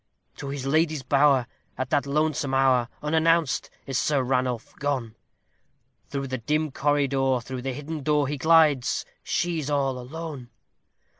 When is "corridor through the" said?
6.71-7.73